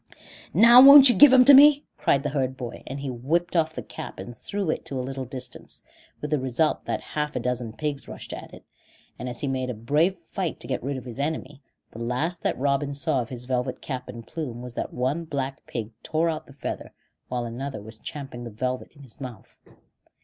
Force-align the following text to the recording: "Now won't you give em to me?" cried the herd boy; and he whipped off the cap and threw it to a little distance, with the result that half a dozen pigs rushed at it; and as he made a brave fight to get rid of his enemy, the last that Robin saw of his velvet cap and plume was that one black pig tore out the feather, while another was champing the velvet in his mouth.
"Now 0.55 0.81
won't 0.81 1.09
you 1.09 1.15
give 1.15 1.31
em 1.31 1.45
to 1.45 1.53
me?" 1.53 1.85
cried 1.95 2.23
the 2.23 2.29
herd 2.29 2.57
boy; 2.57 2.81
and 2.87 3.01
he 3.01 3.11
whipped 3.11 3.55
off 3.55 3.75
the 3.75 3.83
cap 3.83 4.17
and 4.17 4.35
threw 4.35 4.71
it 4.71 4.83
to 4.85 4.99
a 4.99 4.99
little 5.05 5.25
distance, 5.25 5.83
with 6.21 6.31
the 6.31 6.39
result 6.39 6.85
that 6.85 7.01
half 7.01 7.35
a 7.35 7.39
dozen 7.39 7.73
pigs 7.73 8.07
rushed 8.07 8.33
at 8.33 8.51
it; 8.51 8.65
and 9.19 9.29
as 9.29 9.41
he 9.41 9.47
made 9.47 9.69
a 9.69 9.75
brave 9.75 10.17
fight 10.17 10.59
to 10.61 10.65
get 10.65 10.81
rid 10.81 10.97
of 10.97 11.05
his 11.05 11.19
enemy, 11.19 11.61
the 11.91 11.99
last 11.99 12.41
that 12.41 12.57
Robin 12.57 12.95
saw 12.95 13.21
of 13.21 13.29
his 13.29 13.45
velvet 13.45 13.79
cap 13.79 14.09
and 14.09 14.25
plume 14.25 14.63
was 14.63 14.73
that 14.73 14.91
one 14.91 15.23
black 15.23 15.63
pig 15.67 15.91
tore 16.01 16.31
out 16.31 16.47
the 16.47 16.53
feather, 16.53 16.93
while 17.29 17.45
another 17.45 17.79
was 17.79 17.99
champing 17.99 18.43
the 18.43 18.49
velvet 18.49 18.91
in 18.95 19.03
his 19.03 19.21
mouth. 19.21 19.59